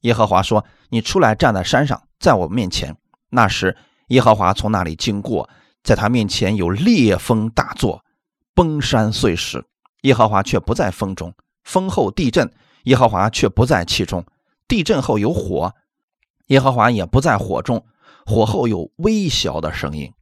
[0.00, 2.96] 耶和华说：“你出来站在山上，在我面前。
[3.28, 3.76] 那时，
[4.08, 5.48] 耶和华从那里经过，
[5.84, 8.02] 在他面前有烈风大作，
[8.54, 9.64] 崩山碎石。
[10.02, 11.34] 耶和华却不在风中。
[11.64, 12.52] 风后地震，
[12.84, 14.24] 耶和华却不在其中。
[14.66, 15.74] 地震后有火，
[16.48, 17.86] 耶和华也不在火中。
[18.26, 20.12] 火后有微小的声音。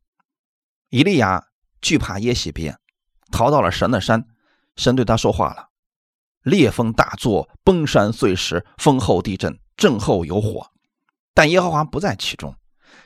[0.88, 1.46] 以利亚
[1.80, 2.76] 惧怕耶喜别，
[3.30, 4.26] 逃到了神的山。
[4.76, 5.68] 神对他说话了。”
[6.42, 10.70] 烈风大作，崩山碎石，风后地震，震后有火，
[11.34, 12.54] 但耶和华不在其中。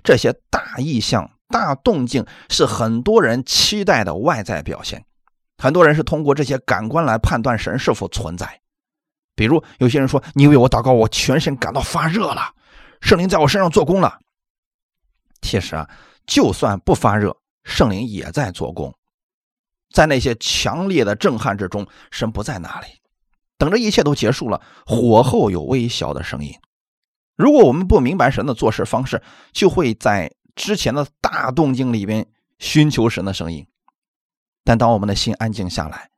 [0.05, 5.05] 这些大异象、大动静是很多人期待的外在表现。
[5.65, 8.61] 很多人是通过这些感官来判断神是否存在。
[9.35, 12.53] 比如有些人说：“你为我祷告，我全身感到发热了，
[13.01, 14.19] 圣灵在我身上做工了。”
[15.41, 15.89] 其实啊，
[16.27, 18.95] 就算不发热，圣灵也在做工。
[19.91, 22.89] 在那些强烈的震撼之中，神不在那里，
[23.57, 26.53] 等着一切都结束了，火后有微小的声音。
[27.37, 32.27] 如果我们不明白神的做事方式，就会在之前的大动静里边
[32.59, 33.67] 寻求神的声音。
[34.65, 36.09] 但当我们的心安静下来，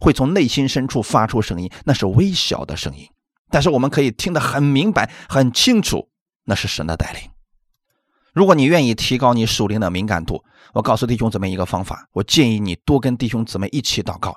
[0.00, 3.08] 会从内心深处发出声音，那是微小的声音，
[3.50, 6.08] 但是我们可以听得很明白、很清楚，
[6.44, 7.22] 那是神的带领。
[8.32, 14.36] 如果你愿意提高你属灵的敏感度，我告诉弟兄姊妹一个方法，我建议你多跟弟兄姊妹一起祷告，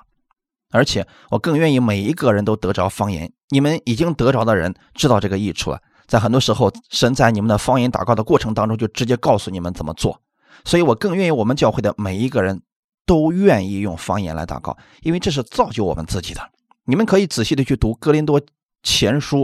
[0.70, 3.30] 而且我更愿意每一个人都得着方言。
[3.50, 10.22] 你们已经得着的人知道这个益处了，在很多时候，神在你们的方言祷告的过程当中就直接告诉你们怎么做，
[10.64, 12.62] 所以我更愿意我们教会的每一个人。
[13.10, 16.48] 都愿意用方言来祷告，因为这是造就我们自己的。
[16.84, 18.40] 你们可以仔细的去读《哥林多
[18.84, 19.38] 前书》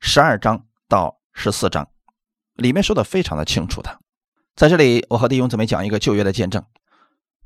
[0.00, 1.88] 十二章到十四章，
[2.56, 3.98] 里面说的非常的清楚的。
[4.54, 6.62] 在这里，我和弟兄姊妹讲一个旧约的见证。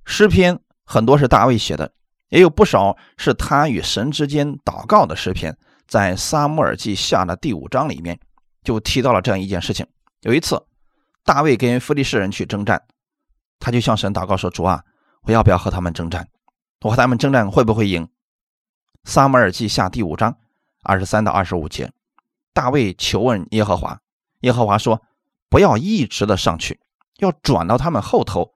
[0.04, 1.92] 诗篇很多是大卫写的，
[2.30, 5.56] 也有不少是他与神之间祷告的诗篇。
[5.86, 8.18] 在撒母耳记下的第五章里面，
[8.64, 9.86] 就提到了这样一件事情：
[10.22, 10.60] 有一次，
[11.24, 12.82] 大卫跟非利士人去征战，
[13.60, 14.82] 他就向神祷告说：“主啊。”
[15.22, 16.28] 我要不要和他们征战？
[16.80, 18.08] 我和他们征战会不会赢？
[19.04, 20.36] 撒母耳记下第五章
[20.82, 21.92] 二十三到二十五节，
[22.52, 24.00] 大卫求问耶和华，
[24.40, 25.02] 耶和华说
[25.50, 26.80] ：“不要一直的上去，
[27.18, 28.52] 要转到他们后头，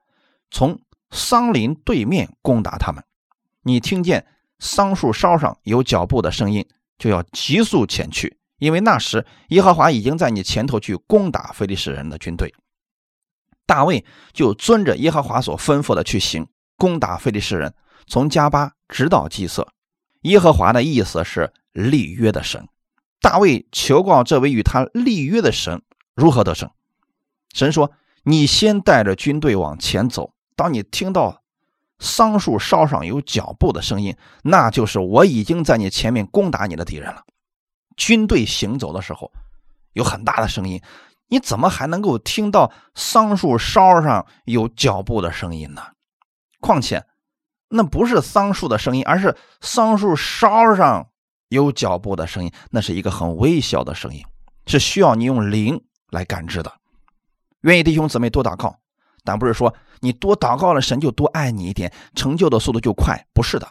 [0.51, 0.79] 从
[1.11, 3.03] 桑林对面攻打他们。
[3.63, 4.25] 你听见
[4.59, 12.53] 桑树梢上有脚步的声音，就要急速前去，因为那时耶和华已经在你前头去攻打非利士人的军队。”
[13.65, 16.45] 大卫就遵着耶和华所吩咐的去行，
[16.83, 17.73] 攻打非利士人，
[18.07, 19.69] 从加巴直到基色。
[20.23, 22.67] 耶和华的意思是立约的神。
[23.21, 25.81] 大卫求告这位与他立约的神
[26.13, 26.69] 如何得胜。
[27.53, 27.93] 神说
[28.23, 31.41] ：“你先带着军队往前走，当你听到
[31.99, 37.23] 桑树梢上有脚步的声音，那就是我已经在你前面攻打你的敌人了。”
[37.95, 39.31] 军队行走的时候，
[39.93, 40.81] 有很大的声音。
[41.29, 45.81] 你怎么还能够听到桑树梢上有脚步的声音呢？
[46.63, 47.05] 况且，
[47.67, 51.09] 那不是桑树的声音，而是桑树梢上
[51.49, 52.51] 有脚步的声音。
[52.71, 54.23] 那是一个很微小的声音，
[54.65, 56.71] 是需要你用灵来感知的。
[57.61, 58.73] 愿意弟兄姊妹多祷告，
[59.23, 63.21] 但不是说你多祷告了，神就多爱你一点，成就的速度就快。
[63.33, 63.67] 不是的，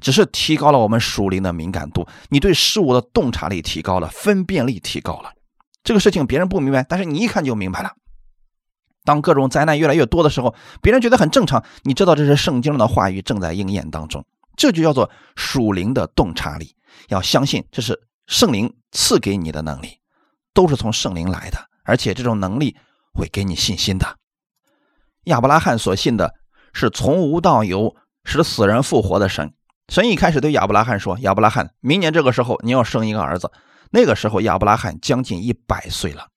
[0.00, 5.32] 只是提高了我们属灵的敏感度，你对事物的洞察力提高了，分辨力提高了。
[5.84, 7.92] 这个事情别人不明白，但是你一看就明白了。
[9.04, 11.64] 当各种灾难越来越多的时候，别人觉得很正常。
[11.82, 14.24] 你知道这是圣经的话语正在应验当中，
[14.56, 16.74] 这就叫做属灵的洞察力。
[17.08, 19.98] 要相信这是圣灵赐给你的能力，
[20.54, 22.76] 都是从圣灵来的，而且这种能力
[23.12, 24.16] 会给你信心的。
[25.24, 26.34] 亚伯拉罕所信的
[26.72, 29.52] 是从无到有、使死人复活的神。
[29.88, 33.50] 神一开始对亚伯拉罕说：“亚伯拉罕，明年这个时候你要生一个儿子。”
[33.90, 36.28] 那个时候，亚伯拉罕将近一百岁了，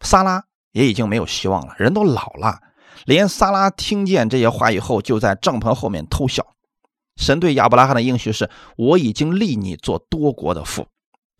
[0.00, 0.44] 撒拉
[0.76, 2.60] 也已经没有希望了，人都老了。
[3.06, 6.46] 连撒拉听见这些话以后，就在帐篷后面偷笑。
[7.16, 10.86] 神对亚伯拉罕的应许是：“我已经立你做多国的父。”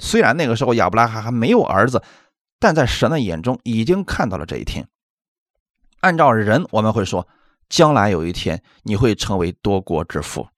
[0.01, 2.03] 虽然那个时候亚伯拉罕还没有儿子，
[2.59, 4.89] 但在神的眼中已经看到了这一天。
[6.01, 7.29] 按照人，我们会说，
[7.69, 10.49] 将来有一天你会成为多国之父。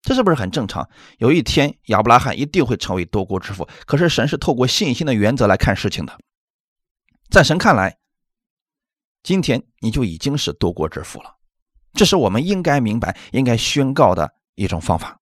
[0.00, 0.88] 这是不是很正常？
[1.18, 3.68] 有一天，亚伯拉罕一定会成为多国之父。
[3.84, 6.18] 可是神是透过信心的原则来看事情的，
[7.28, 7.98] 在神看来，
[9.22, 11.36] 今天你就已经是多国之父了。
[11.94, 15.18] 这是我们应该明白、应该宣告的一种方法。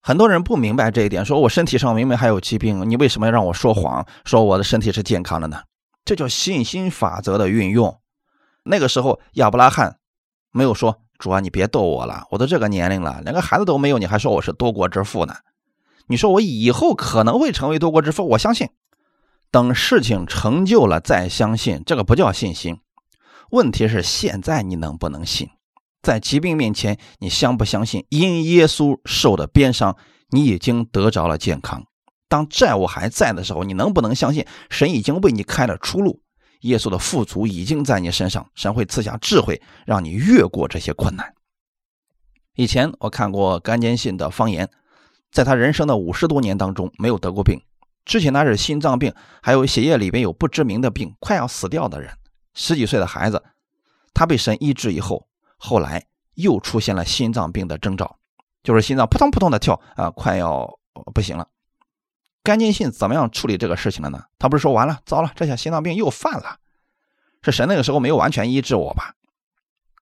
[0.00, 5.62] 很多人不明白这一点，说我身体上明明还有疾病，你为什么要让我说谎，说我的身体是健康的呢？
[6.04, 8.00] 这叫信心法则的运用。
[8.64, 9.98] 那个时候，亚伯拉罕
[10.52, 11.00] 没有说。
[11.18, 15.34] 主啊，你别逗我了，我都这个年龄了，连个孩子都没有，你还说我是多国之父呢？
[16.06, 18.68] 你说我以后可能会成为多国之父，我相信。
[19.50, 22.78] 等事情成就了再相信，这个不叫信心。
[23.50, 25.48] 问题是现在你能不能信？
[26.02, 28.06] 在疾病面前，你相不相信？
[28.08, 29.96] 因耶稣受的鞭伤，
[30.30, 31.84] 你已经得着了健康。
[32.28, 36.22] 当债务还在的时候，你能不能相信神已经为你开了出路？
[36.60, 41.34] 耶稣的富足已经在你身上，神会赐下智慧，让你越过这些困难。
[42.54, 44.68] 以前我看过甘坚信的方言，
[45.30, 47.60] 在他人生的五十多年当中没有得过病，
[48.04, 52.12] 之前他是心脏病，还有血液里边有不知名的病，快要死掉的人，
[52.58, 53.40] 十几岁的孩子，
[54.12, 55.28] 他被神医治以后，
[55.58, 56.04] 后来
[56.34, 58.18] 又出现了心脏病的征兆，
[58.64, 60.80] 就是心脏扑通扑通的跳啊，快要
[61.14, 61.48] 不行了。
[62.42, 64.24] 甘金信怎么样处理这个事情的呢？
[64.40, 66.58] 他不是说完了，糟了，这下心脏病又犯了，
[67.42, 69.14] 是神那个时候没有完全医治我吧？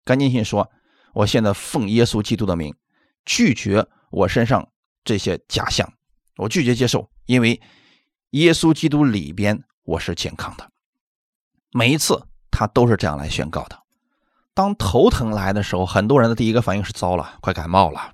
[0.03, 0.71] 甘金信说
[1.13, 2.75] ：“我现在奉耶稣基督的名，
[3.27, 4.67] 拒绝我身上
[5.05, 5.93] 这些假象，
[6.37, 7.61] 我拒绝接受，因为
[8.31, 10.73] 耶稣基督里边我是健康的。”
[11.73, 12.27] 每一次
[12.57, 13.79] 他都是这样来宣告的。
[14.55, 18.13] 当头疼来的时候，很多人的第一个反应是：“糟了，快感冒了。”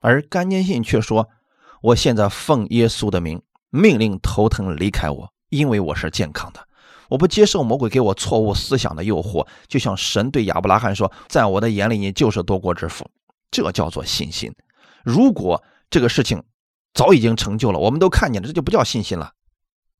[0.00, 1.30] 而甘坚信却说
[1.80, 3.40] ：“我现在奉耶稣的名。”
[3.74, 6.60] 命令头疼离开我，因为我是健康的。
[7.08, 13.10] 我不接受魔鬼给我错误思想的诱惑，就像神对亚伯拉罕说：“在我的眼里，你就是多国之父。”
[13.50, 14.54] 这叫做信心。
[15.02, 16.42] 如果这个事情
[16.92, 19.32] 早已经成就了，我们都看见了，这就不叫信心了。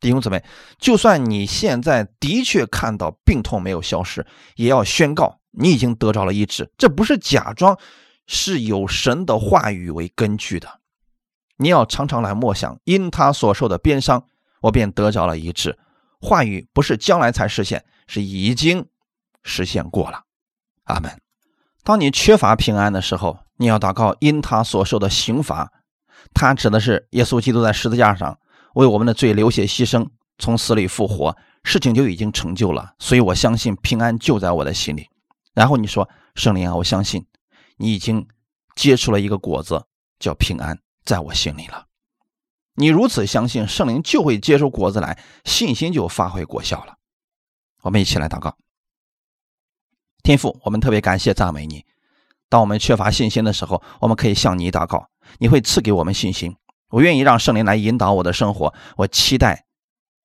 [0.03, 0.45] 弟兄姊妹，
[0.79, 4.27] 就算你现在的确看到病痛没有消失，
[4.57, 6.71] 也要宣告你已经得着了医治。
[6.77, 7.79] 这不是假装，
[8.27, 10.81] 是有神的话语为根据的。
[11.57, 14.27] 你要常常来默想，因他所受的鞭伤，
[14.61, 15.79] 我便得着了医治。
[16.21, 18.85] 话语不是将来才实现，是已经
[19.45, 20.25] 实现过了。
[20.85, 21.17] 阿门。
[21.85, 25.71] 当你缺乏平安的时候，你要祷告，因他所受的刑罚，
[26.35, 28.37] 他指的是耶稣基督在十字架上
[28.75, 30.09] 为我们的罪流血牺牲，
[30.39, 32.95] 从死里复活，事情就已经成就了。
[32.99, 35.09] 所以我相信平安就在我的心里。
[35.55, 37.27] 然后你说，圣灵啊，我相信
[37.77, 38.27] 你已经
[38.75, 39.85] 结出了一个果子，
[40.19, 40.79] 叫平安。
[41.05, 41.87] 在我心里了，
[42.77, 46.95] 你如此相信圣灵就会结出果子来，信心就发挥果效了。
[47.83, 48.57] 我们一起来祷告，
[50.23, 51.85] 天父，我们特别感谢赞美你。
[52.49, 55.09] 当我们缺乏信心的时候，我们可以向你祷告，
[55.41, 56.55] 你会赐给我们信心。
[56.93, 59.65] 我愿意让圣灵来引导我的生活，我期待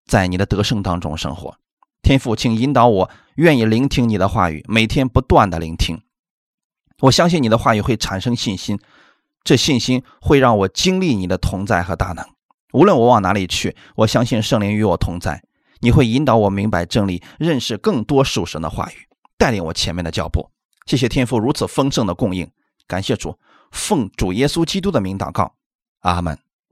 [0.05, 1.57] 在你的得胜当中生活。
[2.01, 6.01] 天父，请引导我，愿意聆听你的话语，每天不断的聆听。
[6.99, 8.79] 我相信你的话语会产生信心。
[9.43, 12.25] 这信心会让我经历你的同在和大能，
[12.73, 15.41] 无论我往哪里去，我相信圣灵与我同在。
[15.79, 19.07] 你会引导我明白真理，认识更多属神的话语，
[19.37, 20.49] 带领我前面的脚步。
[20.85, 22.49] 谢谢天父如此丰盛的供应，
[22.87, 23.37] 感谢主，
[23.71, 25.55] 奉主耶稣基督的名祷告，
[26.01, 26.46] 阿门。